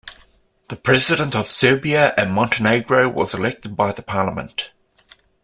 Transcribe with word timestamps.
The 0.69 0.75
president 0.77 1.35
of 1.35 1.51
Serbia 1.51 2.15
and 2.17 2.33
Montenegro 2.33 3.07
was 3.09 3.35
elected 3.35 3.75
by 3.75 3.91
the 3.91 4.01
parliament. 4.01 4.71